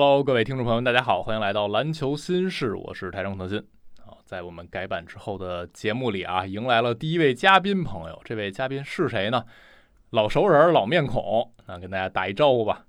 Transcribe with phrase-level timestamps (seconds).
[0.00, 3.58] Hello，各位听众朋友们，大家好，欢迎来到篮球新事，我是台中腾讯。
[4.06, 9.44] 啊，在我们改版之后的节目里啊，迎来了第一位嘉宾朋友，这位嘉宾是谁呢？
[10.10, 12.86] 老熟人，老面孔，那跟大家打一招呼吧。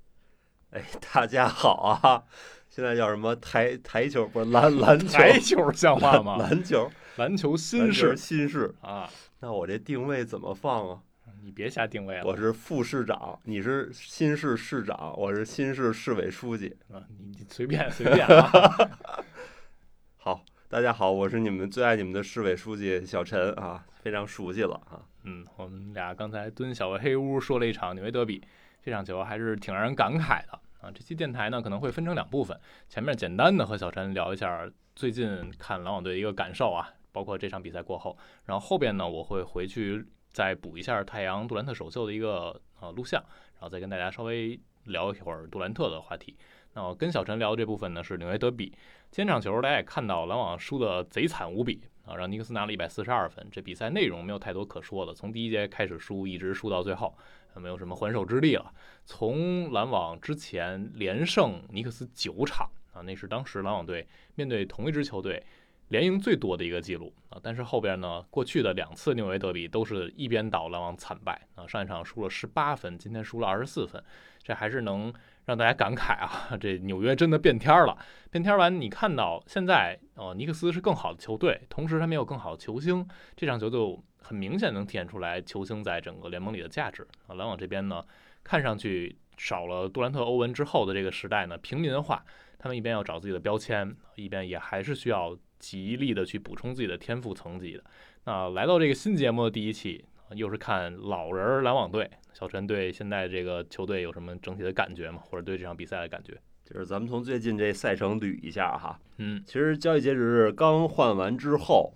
[0.70, 2.24] 哎，大家好啊！
[2.70, 5.08] 现在叫什么台台球不是篮 篮球？
[5.08, 6.38] 台球像话吗？
[6.48, 8.76] 篮球，篮球新事新事。
[8.82, 11.00] 啊，那我这定位怎么放啊？
[11.44, 12.26] 你别瞎定位了。
[12.26, 16.76] 我是副市长，你是新市市长，我是新市市委书记。
[16.92, 18.92] 啊，你你随便随便啊。
[20.18, 25.02] 好，大家好，我是你们最爱你们的市委书记小陈啊，非常熟悉了啊。
[25.24, 28.44] 嗯，我们俩刚才蹲小黑屋说了一场纽约德比，
[28.84, 30.92] 这场球还是挺让人感慨的啊。
[30.94, 32.60] 这期电台呢可能会分成两部分，
[32.90, 43.22] 前面简单的和小陈聊一下最近看篮网队的一个感受啊，包括这场比赛过后，然后后边呢我会回去再补一下太阳杜兰特首秀的一个呃录像，
[43.54, 46.38] 然后再跟大家稍微聊一会儿杜兰特的话题。
[46.74, 48.68] 那我跟小陈聊的这部分呢是纽约德比，
[49.12, 53.46] 今天场球大家也看到篮网输的贼惨无比啊，让尼克斯拿了一百四十二分。
[53.52, 57.18] 这比赛内容没有太多可说的，从第一节开始输，一直输到最后，
[57.56, 58.72] 没有什么还手之力了。
[59.04, 65.44] 从篮网之前连胜尼克斯九场啊，那是当时篮网队面对同一支球队
[65.90, 67.38] 连赢最多的一个记录啊。
[67.44, 74.04] 但是后边呢，过去的两次纽约德比都是一边倒篮网惨败啊，上一场输了十八分，今天输了二十四分，
[74.42, 75.14] 这还是能
[75.46, 77.98] 让大家感慨啊， 这纽约真的变天儿了。
[78.32, 87.34] 变天完，你看到现在呃尼克斯是更好的球队，同时他没有更好的球星，这场球就很明显能体现出来球星在整个联盟里的价值啊。
[87.36, 88.06] 篮网这边呢，
[88.44, 92.24] 看上去少了杜兰特、欧文之后的这个时代呢，平民化，
[92.60, 97.84] 他们一边要找自己的标签，一边也还是需要极力的去补充自己的天赋层级的。
[98.24, 100.04] 那来到这个新节目的第一期，
[100.36, 105.22] 又是看老人儿篮网队，小陈对现在这个球队有什么整体的感觉吗？
[105.24, 106.34] 或者对这场比赛的感觉？
[106.66, 111.96] 就是咱们从最近这赛程捋一下哈，嗯，其实交易截止日刚换完之后，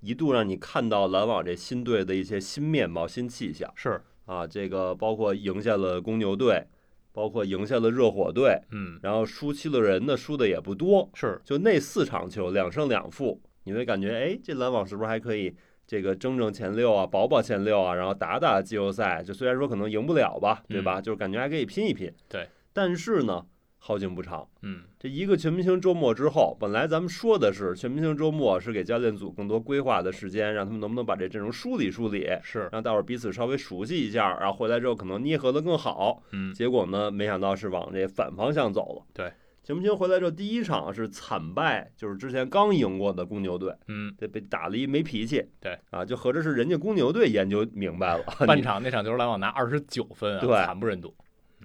[0.00, 6.66] 一度让你看到篮网这新队的一些新面貌、新气象是，啊，这个包括赢下了公牛队，
[7.12, 15.54] 包括赢下了热火队，嗯，然后输七六人呢，输的也不多，是，就那四场球两胜两负，你会感觉哎，这篮网是不是还可以
[15.86, 19.22] 这个争争前六啊，保保前六啊，然后打打季后赛？
[19.22, 21.00] 就虽然说可能赢不了吧，对吧？
[21.00, 22.10] 就是感觉还可以拼一拼。
[22.28, 23.44] 对，但是呢，
[23.84, 24.46] 好景不长。
[24.62, 36.22] 嗯，这一个全明星周末之后，本来咱们说的是全明星周末是给教练组更多规划的时间，让他们能不能把这阵容梳理梳理，是，让大伙儿彼此稍微熟悉一下，然后回来之后可能捏合的更好。
[36.30, 39.04] 嗯，结果呢，没想到是往这反方向走了。
[39.12, 39.32] 对，
[39.64, 45.44] 全明星回来之后，第一场是惨败，就是之前刚赢过的公牛队，嗯，这被打了一没脾气。
[45.60, 51.12] 对啊，就合着是人家公牛队研究明白了， 半场那场球篮网拿二十九分啊，对惨不忍睹。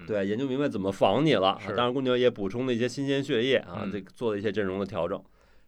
[0.06, 1.58] 对，研究明白怎么防你了。
[1.60, 1.68] 是。
[1.68, 3.90] 当然，公牛也补充了一些新鲜血液啊，嗯。
[3.90, 5.22] 这做了一些阵容的调整。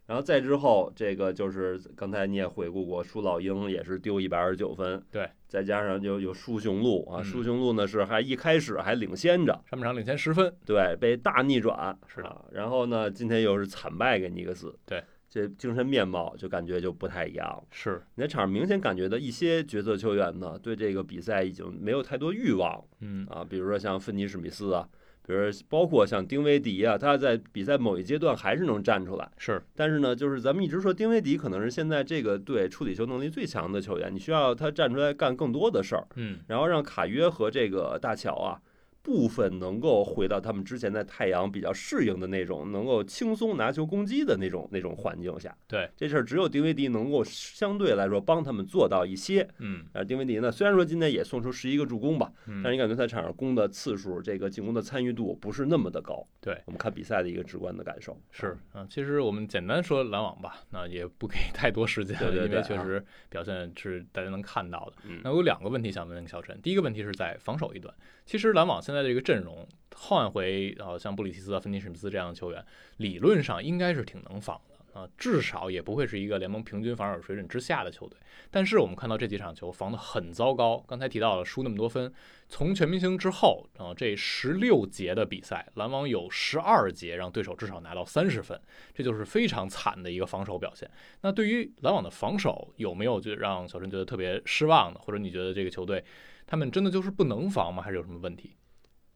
[0.07, 7.23] 然后再之后，这个就是刚才你也回顾过，舒老鹰也是丢一百二十九分，对，再加上就有舒雄鹿啊，嗯。
[7.23, 12.27] 舒雄鹿呢是还一开始还领先着，上半场领先十分，对，被大逆转，是的。
[12.27, 12.43] 啊。
[12.51, 15.01] 然后呢，今天又是惨败给尼克斯，对，
[15.33, 17.63] 这精神面貌就感觉就不太一样了。
[17.71, 24.85] 是，你在场上明显感觉到一些角色球员呢，对这个比赛已经没有太多欲望嗯，啊，比如说像芬尼史密斯啊，
[25.25, 29.31] 比如包括像丁威迪啊，他在比赛某一阶段还是能站出来。
[29.37, 38.59] 是，但是呢，就是咱们一直说丁威迪可能是现在这个队处理球能力最强的球员，你需要他站出来干更多的事儿，嗯，然后让卡约和这个大乔啊。
[39.03, 49.47] 部分能够回到他们之前在太阳比较适应的那种，能够轻松拿球攻击的那种那种环境下，对，这事儿只有丁威迪能够相对来说帮他们做到一些。
[49.59, 52.61] 嗯，而，丁威迪呢，虽然说今天也送出十一个助攻吧，嗯。
[52.63, 56.25] 但是你感觉在场上攻的次数，这个进攻的参与度不是那么的高。
[56.39, 56.61] 对。
[56.65, 58.15] 我们看比赛的一个直观的感受。
[58.29, 64.93] 是，啊，其实我们简单说篮网吧，那也不给太多时间了，对对对因为确实表现是大家能看到的。
[65.05, 65.21] 嗯。
[65.23, 67.93] 那我有两个问题想问小陈，第一个问题是在防守一端，
[68.25, 69.65] 其实篮网现现在这个阵容
[69.95, 72.61] 换回呃像布里奇斯啊、芬尼史密斯这样的球员，
[72.97, 78.19] 理论上应该是挺能防的啊，至少也不会是一个联盟平均防守水准之下的球队。
[78.49, 82.11] 但是我们看到这几场球防得很糟糕，刚才提到了输那么多分，
[82.49, 88.59] 从全明星之后啊、这十六节的比赛，篮网有十二节让对手至少拿到三十分，
[88.93, 90.89] 这就是非常惨的一个防守表现。
[91.21, 96.03] 那对于篮网的防守，有没有就让小陈觉得特别失望的，或者你觉得这个球队
[96.45, 97.81] 他们真的就是不能防吗？
[97.81, 98.57] 还是有什么问题？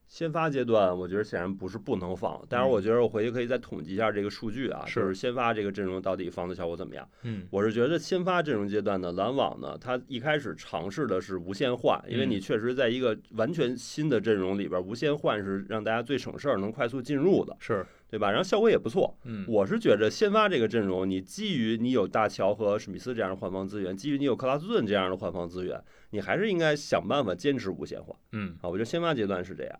[0.08, 5.14] 先发阶段，我觉得显然不是不能放，但是我觉得我回去可以再统计一下这个数据啊，是就是。
[5.14, 7.08] 先发这个阵容到底防的效果怎么样。
[7.22, 7.46] 嗯。
[7.50, 12.30] 我是觉得先发阵容阶段呢，篮网呢，他一开始尝试的是无限换，因为嗯。
[12.30, 18.30] 你确实在一个完全新的阵容里边，无限换是让大家最省事儿、能快速进入的，是对吧？
[18.30, 19.16] 然后效果也不错。
[19.24, 28.16] 嗯我是觉着先发这个阵容，你基于你有大乔和史密斯这样的换防资源，基于你有克拉斯顿这样的换防资源，你还是应该想办法坚持无限换。
[28.32, 29.78] 嗯啊，我觉得先发阶段是这样。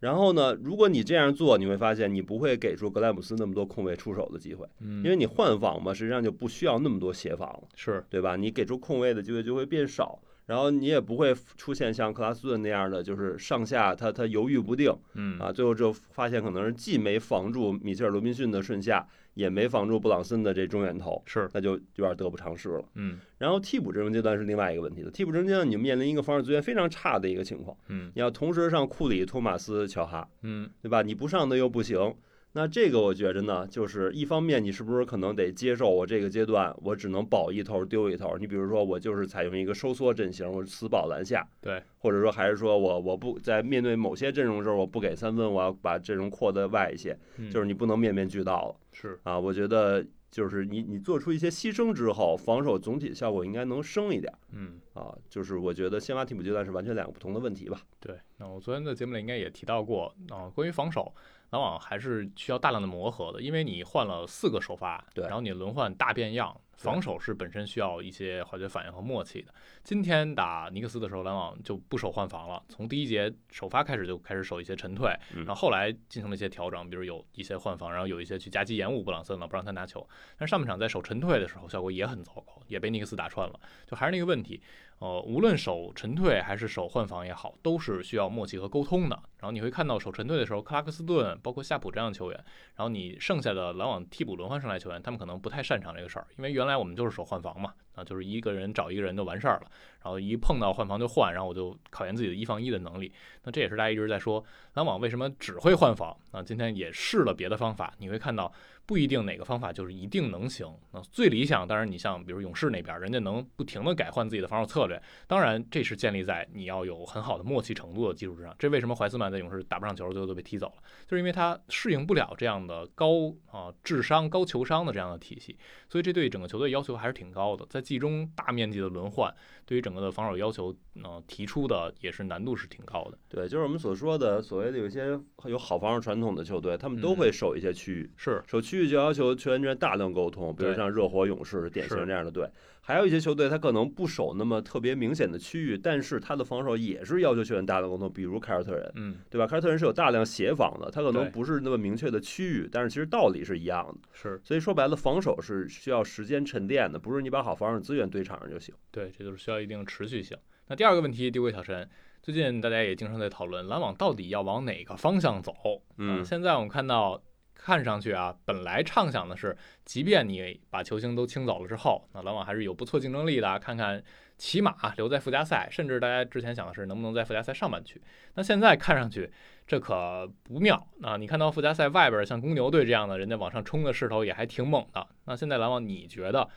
[0.00, 8.36] 然后呢，如果你这样做，你会发现你不会给出格莱姆斯那么多空位出手的机会，嗯，因为你换防嘛，实际上就不需要那么多协防了，是对吧？
[8.36, 22.84] 你给出空位的机会就会变少，然后你也不会出现像克拉斯顿那样的，就是上下他他犹豫不定嗯啊，最后就发现可能是既没防住米切尔罗宾逊的顺下，也没防住布朗森的这中远投，是那就有点得不偿失了。
[22.94, 27.76] 嗯然后替补阵容阶段是另外一个问题了，替补阵容阶段你面临一个防守资源非常差的一个情况。
[27.88, 31.02] 嗯你要同时上库里、托马斯、乔哈，嗯对吧？
[31.02, 32.14] 你不上的又不行。
[32.58, 38.36] 那这个我觉着呢，就是一方面你是不是可能得接受我这个阶段我只能保一头丢一头？
[38.36, 49.38] 你比如说我就是采用一个收缩阵型，我死保篮下，对，或者说还是说我我不在面对某些阵容的时候我不给三分，我要把阵容扩得外一些，嗯就是你不能面面俱到了是啊。
[49.38, 55.14] 我觉得就是你你做出一些牺牲之后，防守总体效果应该能升一点嗯啊。
[55.28, 57.80] 就是我觉得先发替补阶段是完全两个不同的问题吧。
[58.00, 58.18] 对。
[58.36, 61.14] 那我昨天在节目里应该也提到过啊、关于防守。
[61.50, 69.52] 篮网还是需要大量的磨合的，因为你换了四个首发，对然后你轮换大变样，防守是本身需要一些化学反应和默契的。
[69.82, 80.06] 今天打尼克斯的时候，篮网就不守换防了，从第一节首发开始就开始守一些沉退，嗯然后后来进行了一些调整，比如有一些换防，然后有一些去夹击延误布朗森了，不让他拿球。
[80.38, 83.58] 但是上半场在守沉退的时候，效果也很糟糕，也被尼克斯打穿了。
[83.84, 84.62] 就还是那个问题，
[85.00, 89.20] 呃，无论守沉退还是守换防也好，都是需要默契和沟通的。
[89.40, 92.44] 然后你会看到守沉退的时候，克拉克斯顿包括夏普这样的球员，
[92.76, 99.70] 然后你剩下的篮网替补轮换上来球员，他们可能不太擅长这个事儿，因为原来我们就是守换防嘛，啊，就是一个人找一个人就完事儿了，
[100.02, 103.12] 然后一碰到换防就换，然后我就考验自己的一防一的能力。
[103.44, 104.44] 那这也是大家一直在说
[104.74, 106.42] 篮网为什么只会换防啊？
[106.42, 108.52] 今天也试了别的方法，你会看到
[108.86, 110.66] 不一定哪个方法就是一定能行。
[110.92, 118.54] 那最理想，当然你像比如勇士那边，人家能不停的改换自己的防守策略，当然这是建立在你要有很好的默契程度的基础之上。
[118.58, 125.56] 这为什么怀斯曼在勇士打不上球，最后都被踢走了，就是因为他适应不了这样的高啊智商、高球商的这样的体系，
[125.88, 127.66] 所以这对整个球队要求还是挺高的。
[127.68, 129.34] 在季中大面积的轮换，
[129.64, 133.18] 对于整个的防守要求，呃，提出的也是难度是挺高的。
[133.28, 142.48] 对，就是我们所说的所谓的有一些有好防守传统的球队，他们都会守一些区域，是，守区域就要求球员之间大量沟通，比如像热火、勇士是典型这样的队。
[142.80, 149.46] 还有一些球队，他可能不守那么特别明显的区域，但是他的防守也是要求球员大量沟通，比如凯尔特人，嗯，对吧？
[149.46, 154.08] 凯尔特人是有大量协防的，他可能不是那么明确的区域，但是其实道理是一样的。
[154.12, 158.74] 是所以说白了，防守是需要时间沉淀的，不是你把好防守资源堆场上就行。
[158.90, 160.36] 对，这就是需要一定持续性。
[160.68, 161.88] 那第二个问题丢给小陈，
[162.22, 165.54] 最近大家也经常在讨论篮网到底要往哪个方向走。
[165.96, 167.22] 嗯呃现在我们看到，
[167.54, 174.02] 看上去啊，本来畅想的是，即便你把球星都清走了之后，那篮网还是有不错竞争力的，看看
[174.38, 178.00] 起码留在附加赛，甚至大家之前想的是能不能在附加赛上半区。
[178.34, 179.30] 那现在看上去
[179.66, 181.18] 这可不妙啊！
[181.18, 185.06] 你看到附加赛外边像公牛队这样的，人家往上冲的势头也还挺猛的。
[185.26, 186.48] 那现在篮网，你觉得？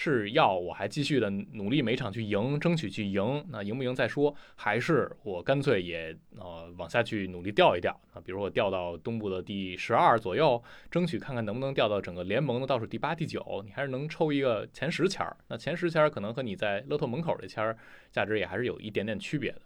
[0.00, 8.22] 是要我还继续的努力每场去赢，争取去赢，那赢不赢再说，还是我干脆也呃往下去努力调一调啊？
[8.24, 15.36] 比如我调到东部的第十二左右，争取看看能不能调到整个联盟的倒数第八、第九，你还是能抽一个前十签儿。
[15.48, 17.76] 那前十签儿可能和你在乐透门口这签儿
[18.12, 19.60] 价值也还是有一点点区别的，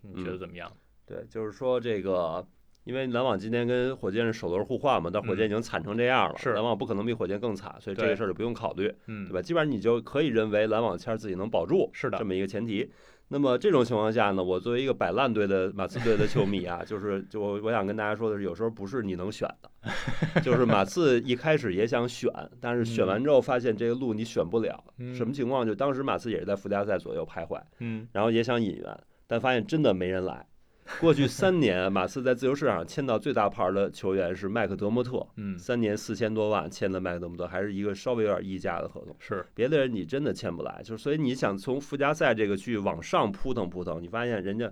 [0.00, 0.74] 你觉得怎么样？
[1.04, 2.48] 对，就是说这个，
[2.84, 9.42] 因为篮网今天跟火箭是首轮互换嘛，但火箭已经惨成这样了，篮网不可能比火箭更惨，所以这个事儿就不用考虑，嗯对，吧？
[9.42, 12.90] 基本上你就可以认为篮网签自己能保住，是的这，么一个前提。
[13.26, 25.66] 那么这种情况下呢，我作为一个摆烂队的马刺队的球迷啊， 就是就我我想跟大家说的是，有时候不是你能选的，就是马刺一开始也想选，但是选完之后发现这个路你选不了，嗯什么情况？
[25.66, 30.46] 就当时马刺也是在附加赛左右徘徊，嗯然后也想引援，但发现真的没人来。
[31.00, 39.16] 过去三年，马刺在自由市场签到最大牌的球员是麦克德莫特，嗯，三年四千多万签的麦克德莫特，还是一个稍微有点溢价的合同。
[39.18, 44.70] 是别的人你真的签不来，就是所以你想从附加赛这个去往上扑腾扑腾，你发现人家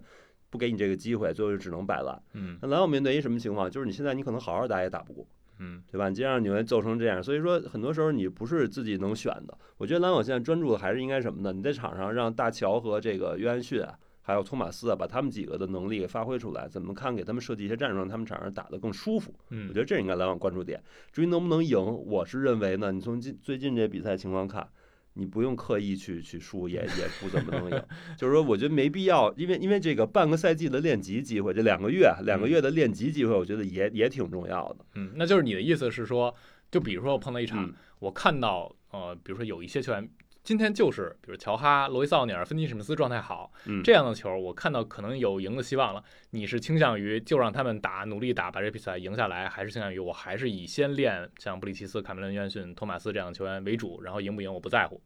[0.50, 2.22] 不给你这个机会，最后就只能摆烂。
[2.34, 3.70] 嗯那篮网面对一什么情况？
[3.70, 5.26] 就是你现在你可能好好打也打不过，
[5.60, 6.10] 嗯对吧？
[6.10, 9.56] 你这样纽约揍成这样，所以说很多时候你不是自己能选的。
[9.78, 11.54] 我觉得篮网现在专注的还是应该什么呢？
[11.54, 19.34] 你在场上让大乔和这个约翰逊啊，还有托马斯啊，把他们几个的能力给发挥出来，怎么看给他们设计一些战术，让他们场上打得更舒服。
[19.50, 20.80] 嗯，我觉得这应该篮网关注点。
[21.12, 21.76] 至于能不能赢，
[22.06, 24.68] 我是认为呢，你从近最近这比赛情况看，
[25.14, 27.82] 你不用刻意去去输，也也不怎么能赢。
[28.16, 34.84] 就是说，我觉得没必要，因为因为这个半个赛季的练级机会，这两个月两个月的练级机会，我觉得也也挺重要的。
[34.94, 36.32] 嗯，那就是你的意思是说，
[36.70, 40.08] 就比如说我碰到一场，嗯我看到呃，比如说有一些球员。
[40.44, 46.02] 今天就是，比如乔哈、罗伊·奥尼尔、芬尼·史密斯状态好，嗯，这样的球，我看到可能有赢的希望了。
[46.30, 55.00] 你是倾向于就让他们打，努力打，把这比赛赢下来，还是倾向于我还是以先练像布里奇斯、卡梅伦·约翰逊、托马斯这样的球员为主，然后赢不赢我不在乎。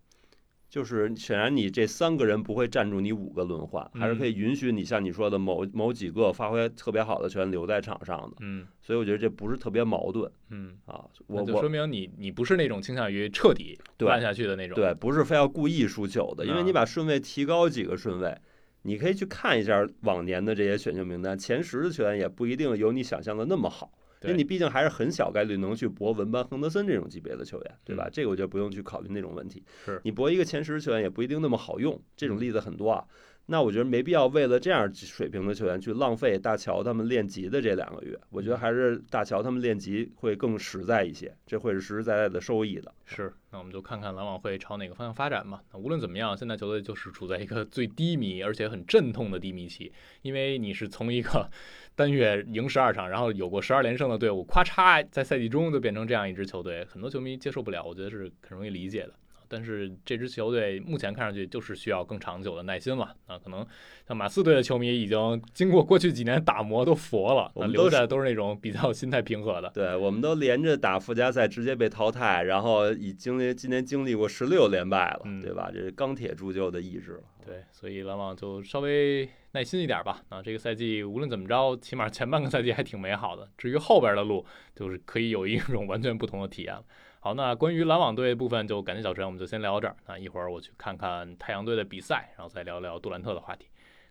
[0.68, 8.36] 就是显然你这三个人不会占住你五个轮换，还是嗯可以允许你像你说的某某几个发挥特别好的球员留在场上的。
[8.40, 11.04] 嗯所以我觉得这不是特别矛盾嗯，啊。
[11.26, 14.74] 我那就说明你你不是那种倾向于彻底对烂下去的那种。
[14.74, 18.36] 对不是非要故意输球的，因为啊你把顺位提高几个顺位。
[18.82, 23.90] 你可以去看一下往年的这些选秀名单，前十的球员也不一定有你想象的那么好，
[24.22, 28.08] 因为你毕竟还是很小概率能去博文班、亨德森这种级别的球员，对吧？
[28.08, 29.62] 嗯这个我觉得不用去考虑那种问题。
[29.84, 33.04] 是你博一个前十球员也不一定那么好用，这种例子很多啊。
[33.48, 42.92] 那我觉得没必要为了这样水平的球员去浪费大乔他们练级的这两个月，我觉得还是大乔他们练级会更实在一些，这会是实实在在的收益的。
[43.04, 45.62] 是，那我们就看看篮网会朝哪个方向发展吧。
[45.72, 51.48] 那无论怎么样，现在球队就是处在一个最低迷而且很阵痛的低迷期，因为你是从一个
[51.94, 59.14] 单月赢十二场，然后有过十二连胜的队伍，咔嚓在赛季中就变成这样一支球队，很多球迷接受不了，我觉得是很容易理解的。
[59.48, 63.38] 但是这支球队目前看上去就是需要更长久的耐心了啊！
[63.38, 63.66] 可能
[64.06, 69.70] 像马刺队的球迷已经经过过去几年打磨都佛了，那我们留下的都是那种比较心态平和的。
[69.74, 75.70] 对，我们都连着打附加赛直接被淘汰，然后已经历今年经历过十六连败了，嗯对吧？
[75.72, 77.20] 这是钢铁铸就的意志了。
[77.46, 80.20] 对，所以篮网就稍微耐心一点吧。
[80.28, 83.48] 啊，这个赛季无论怎么着，起码前半个赛季还挺美好的。
[83.56, 86.84] 至于后边的路，就是可以有一种完全不同的体验了。
[87.20, 89.96] 好，那关于篮网队部分就感谢小陈，我们就先聊到这儿。
[90.06, 93.68] 那一会儿我去看看太阳队的比赛，然后再聊聊杜兰特的话题。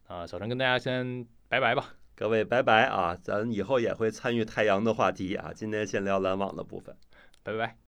[0.07, 1.93] 啊，小陈跟大家先拜拜吧。
[2.15, 3.13] 各位拜拜啊！
[3.21, 5.51] 咱以后也会参与太阳的话题啊。
[5.53, 6.95] 今天先聊篮网的部分。
[7.43, 7.84] 拜拜。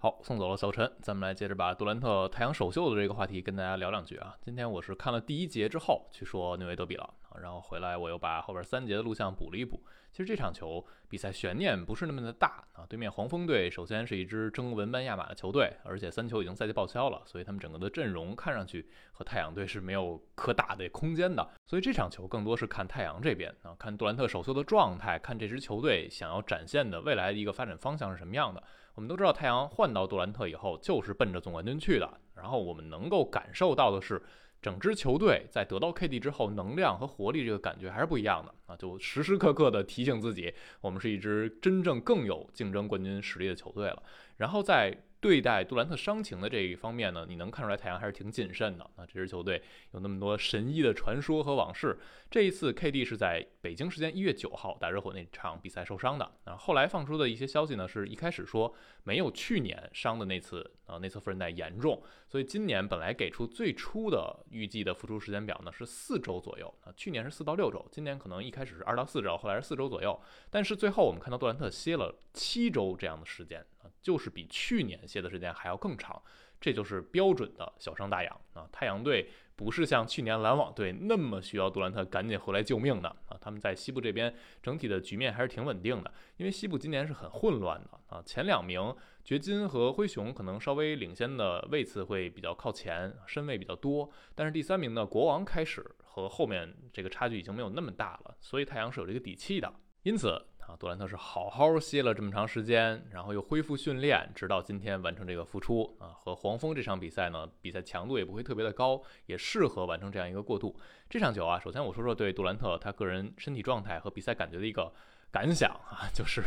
[0.00, 4.36] 好，送走了小陈，咱们来接着把杜兰特太阳首秀的这个话题跟大家聊两句啊。
[4.40, 9.82] 今天我是看了第一节之后去说纽约德比了，然后回来我又把后边三节的录像补了一补。
[10.10, 21.46] 其实这场球比赛悬念不是那么的大啊，对面黄蜂队首先是一支争文班亚马的球队，而且三球已经赛季报销了，所以他们整个的阵容看上去和太阳队是没有可打的空间的。
[21.66, 28.62] 所以这场球更多是看太阳这边啊，看杜兰特首秀的状态，看这支球队想要展现的未来的一个发展方向是什么样的。
[28.94, 32.18] 我们都知道，太阳换到杜兰特以后，就是奔着总冠军去的。
[32.34, 34.20] 然后我们能够感受到的是，
[34.60, 38.76] 整支球队在得到 KD 之后，能量和活力这个感觉还是不一样的啊！
[38.76, 44.02] 就时时刻刻的提醒自己，我们是一支真正更有竞争冠军实力的球队了。
[44.36, 49.04] 然后在对待杜兰特伤情的这一方面呢，你能看出来太阳还是挺谨慎的啊。
[49.04, 49.60] 这支球队
[49.92, 51.98] 有那么多神医的传说和往事。
[52.30, 56.30] 这一次 KD 是在北京时间一月九号打热火那场比赛受伤的。
[56.44, 58.72] 啊，后来放出的一些消息呢，是一开始说
[59.08, 70.20] 没有去年伤的那次啊内侧副韧带严重，所以今年本来给出最初的预计的复出时间表呢是四周左右啊，去年是四到六周，今年可能一开始是二到四周，后来是四周左右。
[70.50, 76.22] 但是最后我们看到杜兰特歇了七周这样的时间啊，就是比去年歇的时间还要更长，
[76.60, 78.68] 这就是标准的小伤大养啊。
[78.70, 99.74] 太阳队不是像去年篮网队那么需要杜兰特赶紧回来救命的啊，他们在西部这边整体的局面还是挺稳定的，因为西部今年是很混乱的啊，前两名掘金和灰熊可能稍微领先的位次会比较靠前，身位比较多，但是第三名的国王开始和后面这个差距已经没有那么大了，所以太阳是有这个底气的，
[100.04, 100.40] 因此。
[100.68, 106.12] 啊，杜兰特是好好歇了这么长时间，然后又恢复训练，直到今天完成这个复出啊。
[106.20, 110.78] 和黄蜂这场比赛呢，比赛强度也不会特别的高，也适合完成这样一个过渡。
[111.08, 114.92] 这场球啊，首先我说说对杜兰特他个人身体状态和比赛感觉的一个
[115.32, 116.42] 感想啊， 就是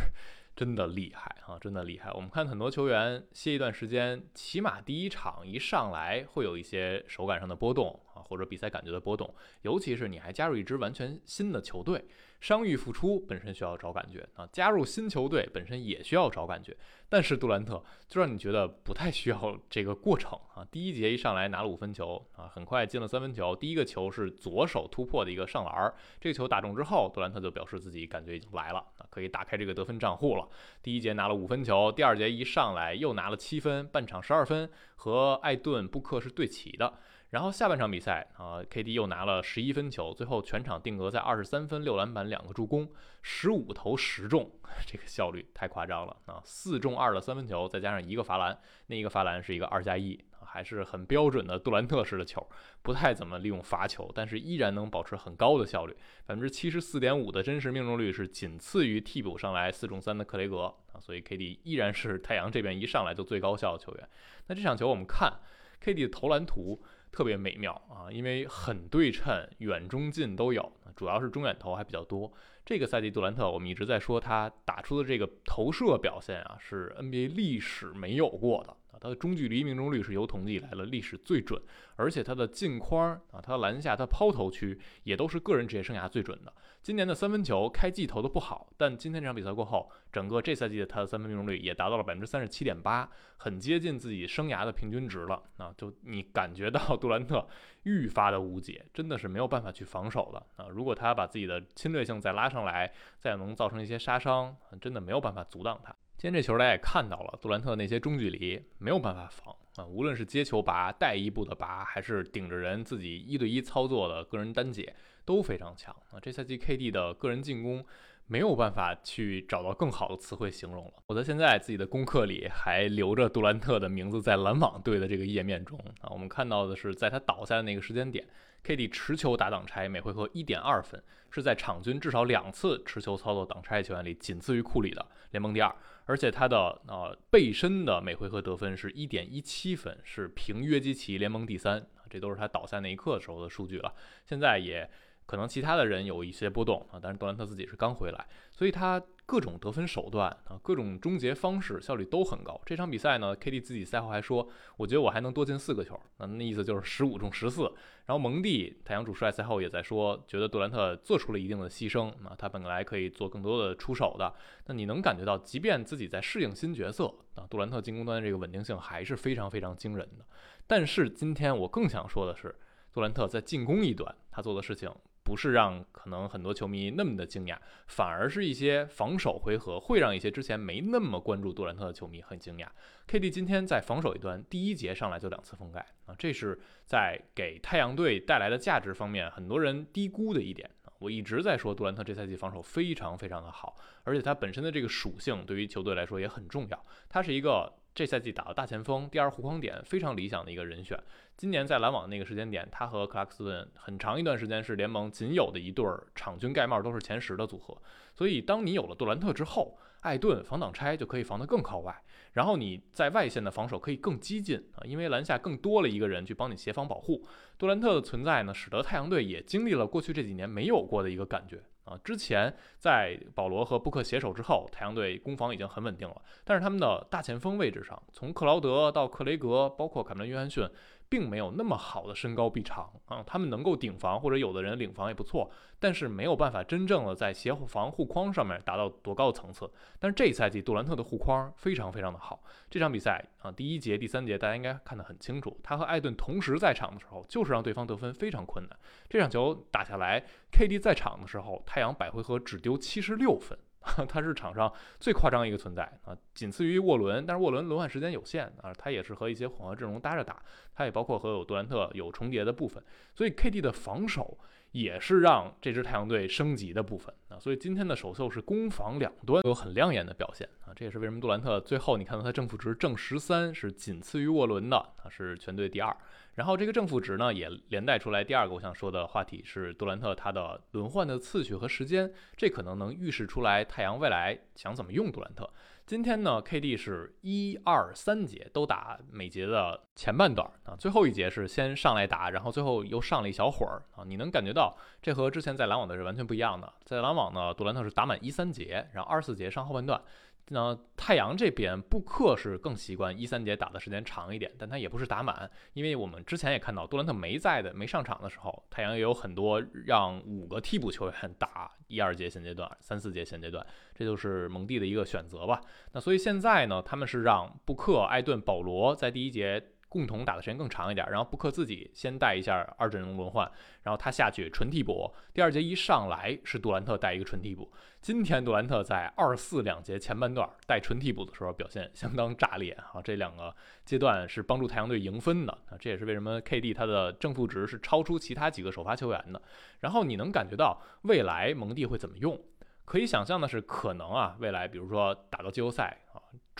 [0.55, 2.11] 真的厉害啊，真的厉害。
[2.11, 12.05] 我们看很多球员歇一段时间，起码第一场一上来会有一些手感上的波动或者比赛感觉的波动，尤其是你还加入一支完全新的球队。
[12.39, 16.75] 伤愈复出本身需要找感觉啊，加入新球队本身也需要找感觉，
[17.07, 20.65] 但是杜兰特就让你觉得不太需要这个过程啊。
[20.71, 30.49] 第一节一上来拿了五分球啊，很快进了三分球，第一个球是左手突破的一个上篮，这个球打中之后，杜兰特就表示自己感觉已经来了啊，可以打开这个得分账户了。
[30.81, 34.67] 第一节拿了五分球，第二节一上来又拿了七分，半场十二分，
[35.01, 36.93] 和艾顿、布克是对齐的。
[37.31, 42.88] 然后下半场比赛啊，KD 又拿了十一分球，最后全场定格在二十三分、六篮板、两个助攻，
[43.24, 44.51] 十五投十中，
[44.86, 46.39] 这个效率太夸张了啊！
[46.43, 52.46] 四中二的三分球，再加上一个罚篮，那一个罚篮是一个二加一，还是很标准的杜兰特式的球，
[52.81, 55.93] 不太怎么利用罚球，但是依然能保持很高的效率，
[56.25, 64.10] 百分之七十四点五的真实命中率是仅次于替补上来四中三的克雷格啊，所以 KD 依然是太阳这边一上来就最高效的球员。
[64.48, 65.39] 那这场球我们看
[65.81, 66.84] KD 的投篮图。
[67.13, 72.31] 特别美妙啊，因为很对称，远中近都有，主要是中远投还比较多。
[72.63, 78.77] 这个赛季杜兰特，我们一直在说他打出的这个投射表现啊，是 NBA 历史没有过的。
[78.91, 81.62] 啊，他的中距离命中率是有统计以来的历史最准，
[81.95, 86.53] 而且他的近框啊，他的篮下、他抛投区也都是个人职业生涯最准的。
[86.81, 93.07] 今年的三分球开季投的不好，但今天这场比赛过后，整个这赛季的他的三分命中率也达到了百分之三十七点八，
[93.38, 95.41] 很接近自己生涯的平均值了。
[95.57, 97.48] 啊，就你感觉到杜兰特
[97.83, 100.67] 愈发的无解，真的是没有办法去防守了啊！
[100.69, 105.95] 如果他把自己的侵略性再拉上来，再能造成一些杀伤，真的没有办法阻挡他。
[106.21, 116.19] 今天这球大家也看到了，杜兰特那些中距离没有办法防啊，无论是接球拔、带一步的拔，还是顶着人自己一对一操作的个人单解都非常强啊。
[116.21, 117.83] 这赛季 KD 的个人进攻
[118.27, 120.93] 没有办法去找到更好的词汇形容了。
[121.07, 126.09] 我在现在自己的功课里还留着杜兰特的名字在篮网队的这个页面中啊。
[126.11, 128.23] 我们看到的是在他倒下的那个时间点。
[128.65, 135.75] KD 持球打挡拆，每回合一点二分，是在场均至少两次持球操作挡拆球员里仅次于库里的联盟第二。
[136.06, 141.86] 而且他的呃背身的每回合得分是一点一七分，是平约基奇联盟第三。
[142.10, 143.94] 这都是他倒下那一刻的时候的数据了。
[144.25, 144.89] 现在也。
[145.27, 152.59] 可能其他的人有一些波动啊，但是杜兰特自己是刚回来，所以他各种得分手段啊，各种终结方式效率都很高。
[152.65, 157.63] 这场比赛呢，KD 自己赛后还说，我觉得我还能多进四个球，那那意思就是十五中十四。
[158.05, 164.33] 然后蒙蒂太阳主帅赛后也在说，觉得杜兰特做出了一定的牺牲啊，他本来可以做更多的出手的。
[164.65, 170.25] 那你能感觉到，即便自己在适应新角色啊，杜兰特进攻端这个稳定性还是非常非常惊人的。
[170.67, 172.53] 但是今天我更想说的是，
[172.91, 174.93] 杜兰特在进攻一端他做的事情。
[175.23, 177.57] 不是让可能很多球迷那么的惊讶，
[177.88, 182.67] 反而是一些防守回合会让一些之前没那么关注杜兰特的球迷很惊讶。
[183.07, 190.69] KD 今天在防守一端，第一节上来就两次封盖啊，这是在给太阳队带来的价值方面，很多人低估的一点。
[190.99, 197.73] 我一直在说杜兰特这赛季防守非常非常的好，而且他本身的这个属性对于球队来说也很重要，他是一个。
[197.93, 200.97] 这赛季打的大前锋，第二护框点非常理想的一个人选。
[201.36, 207.77] 今年在篮网那个时间点，他和克拉克斯顿很长一段时间是联盟仅有的一对儿场均盖帽都是前十的组合。
[208.13, 212.01] 所以，当你有了杜兰特之后，艾顿防挡拆就可以防得更靠外，
[212.32, 217.27] 然后你在外线的防守可以更激进啊，因为篮下更多了一个人去帮你协防保护。
[217.58, 221.62] 杜兰特的存在呢，使得太阳队也经历了过去这几年没有过的一个感觉。
[221.91, 226.21] 啊，之前在保罗和布克携手之后，太阳队攻防已经很稳定了。
[226.45, 230.67] 但是他们的大前锋位置上，从克劳德到克雷格，包括凯文·约翰逊。
[231.12, 239.69] 并没有那么好的身高臂长啊，他们能够顶防或者有的人领防也不错，但是没有办法真正的在协防护框上面达到多高的层次。
[240.00, 248.80] 但是这一赛季杜兰特的护框非常非常的好，这场比赛啊第一节、第三节大家应该看得很清楚，他和艾顿同时在场的时候，就是让对方得分非常困难。
[249.10, 253.60] 这场球打下来，KD 在场的时候，太阳百回合只丢七十六分。
[254.08, 260.41] 他是场上最夸张一个存在啊，仅次于沃伦，但是沃伦轮换时间有限啊，他也是和一些混合阵容搭着打，
[260.76, 262.84] 他也包括和有杜兰特有重叠的部分，
[263.15, 264.38] 所以 KD 的防守
[264.71, 275.95] 也是让这支太阳队升级的部分啊，所以今天的首秀是攻防两端有很亮眼的表现啊，这也是为什么杜兰特最后你看到他正负值正十三是仅次于沃伦的啊，是全队第二。
[276.36, 285.51] 然后这个正负值呢，也连带出来第二个我想说的话题是杜兰特他的轮换的次序和时间，这可能能预示出来太阳未来想怎么用杜兰特。
[285.91, 296.71] 今天呢，KD 是一二三节都打每节的前半段啊，最后一节是先上来打，然后最后又上了一小会儿啊，你能感觉到这和之前在篮网的是完全不一样的。
[296.86, 300.01] 在篮网呢，杜兰特是打满一三节，然后二四节上后半段。
[300.49, 315.62] 那太阳这边布克是更习惯一三节打的时间长一点，但他也不是打满，因为我们之前也看到杜兰特没在的、没上场的时候，太阳也有很多让五个替补球员打一二节现阶段、三四节现阶段，这就是蒙蒂的一个选择吧。
[315.93, 319.63] 那所以现在呢，他们是让布克、艾顿、保罗在第一节。
[319.91, 323.45] 共同打的时间更长一点，然后布克自己先带一下二阵容轮换，
[323.84, 325.13] 然后他下去纯替补。
[325.34, 327.69] 第二节一上来是杜兰特带一个纯替补。
[327.99, 333.01] 今天杜兰特在二四两节前半段带纯替补的时候表现相当炸裂啊！
[333.04, 339.41] 这两个阶段是帮助太阳队赢分的啊，这也是为什么 KD 他的正负值是超出其他几个首发球员的。
[339.82, 342.39] 然后你能感觉到未来蒙蒂会怎么用？
[342.86, 346.01] 可以想象的是，可能啊，未来比如说打到季后赛，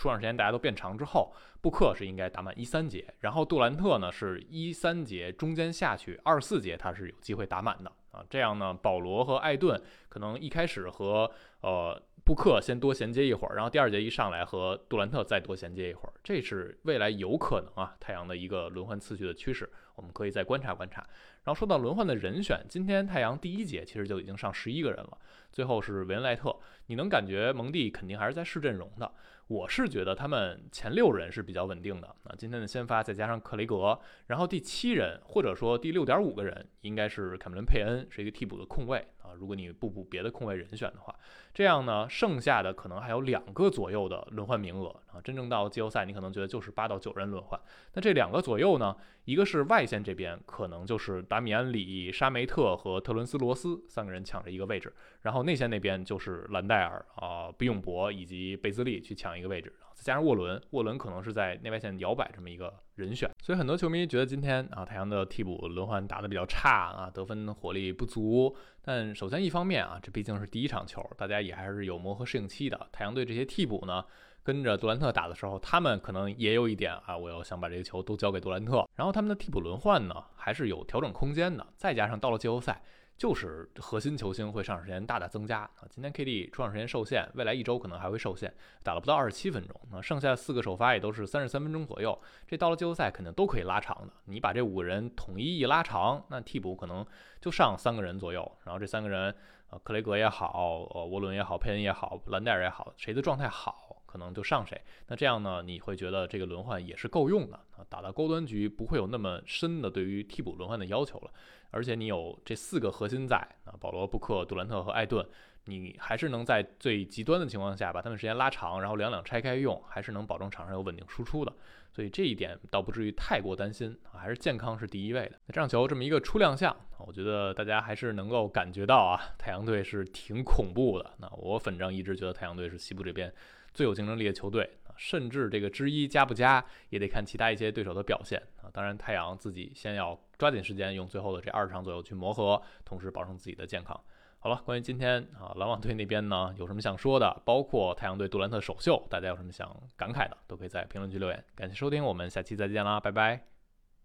[0.02, 8.24] 出场时间大家都变长之后，布克是应该打满一三节，然后杜兰特呢是一三节中间下去，二四节他是有机会打满的啊。
[8.28, 21.06] 这样呢，保罗和艾顿可能一开始和呃布克先多衔接一会儿，然后第二节一上来和杜兰特再多衔接一会儿，这是未来有可能啊太阳的一个轮换次序的趋势，我们可以再观察观察。
[21.44, 25.18] 然后说到轮换的人选，今天太阳第一节其实就已经上十一个人了，
[25.50, 26.56] 最后是维恩莱特。
[26.86, 29.12] 你能感觉蒙蒂肯定还是在试阵容的。
[29.48, 32.14] 我是觉得他们前六人是比较稳定的。
[32.24, 39.34] 那今天的先发再加上克雷格，然后第七人或者说第六点五个人应该是凯文伦佩恩，是一个替补的控卫啊。
[39.36, 41.14] 如果你不补别的控卫人选的话，
[41.52, 45.20] 这样呢，剩下的可能还有两个左右的轮换名额啊。
[45.22, 47.60] 真正到季后赛，你可能觉得就是八到九人轮换。
[47.94, 63.30] 那这两个左右呢，一个是外线这边可能就是达米安里、沙梅特和特伦斯罗斯三个人抢着一个位置，然后内线那边就是兰戴尔啊、比永博以及贝兹利去抢一个位置，再加上沃伦，沃伦可能是在内外线摇摆这么一个人选。
[63.40, 68.54] 所以很多球迷觉得今天啊，太阳的替补轮换打得比较差啊，得分火力不足。
[68.84, 72.88] 但首先一方面啊，这毕竟是第一场球，大家也还是有磨合适应期的。
[72.90, 74.04] 太阳队这些替补呢，
[74.42, 78.88] 跟着杜兰特打的时候，他们可能也有一点啊，我要想把这个球都交给杜兰特。
[78.94, 81.66] 然后他们的替补轮换呢，还是有调整空间的。
[81.76, 82.82] 再加上到了季后赛。
[83.18, 85.86] 就是核心球星会上场时间大大增加啊！
[85.88, 88.52] 今天 KD 出场时间受限，未来一周可能还会受限，
[88.82, 89.80] 打了不到二十七分钟。
[89.92, 94.12] 那剩下四个首发也都是三十三分钟左右，这到了季后赛肯定都可以拉长的。
[94.24, 97.06] 你把这五个人统一一拉长，那替补可能
[97.40, 98.50] 就上三个人左右。
[98.64, 99.32] 然后这三个人，
[99.70, 104.78] 呃，克雷格也好，呃，沃伦也好，佩恩也好，兰戴尔也好，谁的状态好，可能就上谁。
[105.06, 107.80] 那这样呢，你会觉得这个轮换也是够用的啊！
[107.88, 111.30] 打到高端局不会有那么深的对于替补轮换的要求了。
[111.70, 115.26] 而且你有这四个核心在啊，保罗、布克、杜兰特和艾顿，
[115.64, 121.52] 你还是能在最极端的情况下把他们时间拉长，然后两两拆开用，还是能保证场上有稳定输出的。
[121.90, 125.32] 所以这一点倒不至于太过担心啊，还是健康是第一位的。
[125.46, 131.10] 那这场球这么一个初亮相，我觉得大家还是能够感觉到啊，太阳队是挺恐怖的。
[131.18, 133.32] 那我反正一直觉得太阳队是西部这边
[133.72, 134.94] 最有竞争力的球队啊。
[134.96, 138.70] 甚至这个之一加不加，也得看其他一些对手的表现啊。
[138.72, 143.98] 当然，太阳自己先要抓紧时间，用最后的这二十场左右去磨合，同时保证自己的健康。
[144.38, 147.40] 好了，关于今天啊，篮网队那边呢，有什么想说的？
[147.44, 151.44] 包括太阳队杜兰特首秀，大家有什么想感慨的，都可以在评论区留言。
[151.54, 153.51] 感谢收听，我们下期再见啦，拜拜。